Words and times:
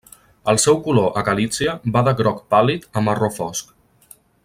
El 0.53 0.59
seu 0.63 0.79
color 0.87 1.19
a 1.21 1.23
Galítsia 1.27 1.75
va 1.99 2.03
de 2.09 2.15
groc 2.23 2.43
pàl·lid 2.55 2.89
a 2.95 3.05
marró 3.11 3.31
fosc. 3.41 3.75